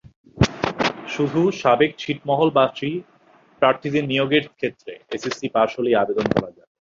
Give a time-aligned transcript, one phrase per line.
[1.07, 2.91] শুধু সাবেক ছিটমহলবাসী
[3.61, 6.71] প্রার্থীদের নিয়োগের ক্ষেত্রে এসএসসি পাস হলেই আবেদন করা যাবে।